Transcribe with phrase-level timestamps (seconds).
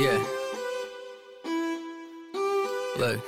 [0.00, 0.18] Yeah.
[2.96, 3.20] Look.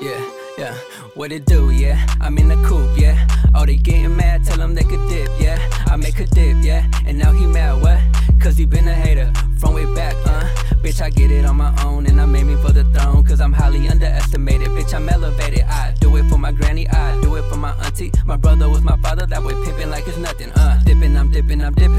[0.00, 0.74] Yeah, yeah.
[1.14, 2.06] What it do, yeah?
[2.22, 3.28] I'm in the coupe, yeah.
[3.54, 5.58] Oh, they getting mad, tell them they could dip, yeah.
[5.88, 6.90] I make a dip, yeah.
[7.04, 8.00] And now he mad, what?
[8.40, 10.48] Cause he been a hater from way back, uh.
[10.82, 13.22] Bitch, I get it on my own, and I made me for the throne.
[13.22, 15.64] Cause I'm highly underestimated, bitch, I'm elevated.
[15.64, 18.10] I do it for my granny, I do it for my auntie.
[18.24, 20.80] My brother was my father, that way pimping like it's nothing, uh.
[20.84, 21.89] Dipping, I'm dipping, I'm dipping.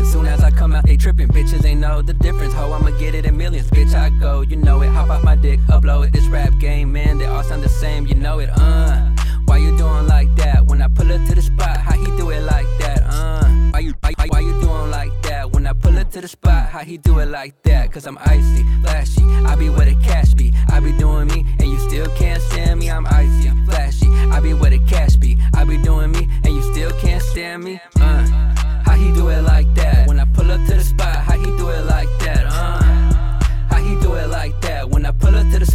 [0.91, 1.29] They tripping.
[1.29, 3.69] Bitches ain't know the difference, ho, I'ma get it in millions.
[3.69, 4.89] Bitch, I go, you know it.
[4.89, 6.13] Hop off my dick, upload it.
[6.13, 9.09] This rap game, man, they all sound the same, you know it, uh.
[9.45, 10.65] Why you doing like that?
[10.65, 13.47] When I pull up to the spot, how he do it like that, uh.
[13.71, 15.51] Why you, why, why you doing like that?
[15.53, 17.89] When I pull up to the spot, how he do it like that?
[17.93, 20.53] Cause I'm icy, flashy, I be where the cash be.
[20.69, 22.91] I be doing me, and you still can't stand me.
[22.91, 25.37] I'm icy, flashy, I be where the cash be.
[25.53, 27.79] I be doing me, and you still can't stand me.
[27.95, 28.27] Uh,
[28.83, 29.70] how he do it like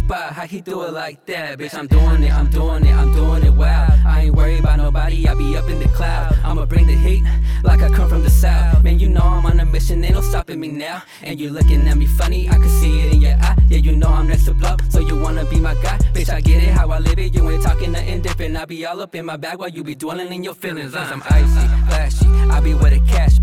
[0.07, 1.59] spot, how he do it like that?
[1.59, 3.87] Bitch, I'm doing it, I'm doing it, I'm doing it wow.
[4.05, 6.33] I ain't worried about nobody, I be up in the cloud.
[6.45, 7.23] I'ma bring the heat
[7.63, 8.83] like I come from the south.
[8.83, 11.03] Man, you know I'm on a mission, ain't no stopping me now.
[11.23, 13.57] And you looking at me funny, I can see it in your eye.
[13.67, 15.97] Yeah, you know I'm next to blow, so you wanna be my guy.
[16.15, 17.33] Bitch, I get it how I live it.
[17.35, 18.55] You ain't talking nothing different.
[18.55, 20.95] I be all up in my bag while you be dwelling in your feelings.
[20.95, 23.36] Uh, I'm icy, flashy, I be where the cash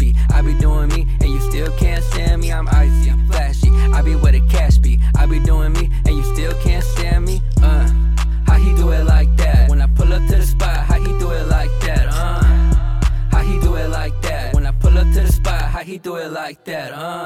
[16.17, 16.93] it like that?
[16.93, 17.25] Uh,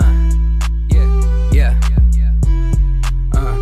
[0.91, 2.33] yeah, yeah.
[3.34, 3.58] Uh,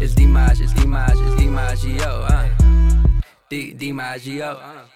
[0.00, 3.20] it's Dimaj, it's it's Dimaggio, uh.
[3.48, 4.89] D Dimaggio.